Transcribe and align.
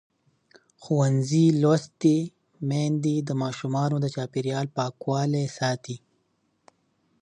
ښوونځې 0.83 1.45
لوستې 1.61 2.17
میندې 2.69 3.15
د 3.27 3.29
ماشومانو 3.41 3.95
د 4.01 4.05
چاپېریال 4.15 4.67
پاکوالي 4.77 5.45
ساتي. 5.57 5.97